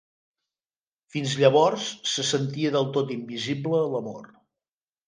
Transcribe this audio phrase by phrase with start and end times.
[1.15, 4.31] Fins llavors, se sentia del tot invisible a l'amor.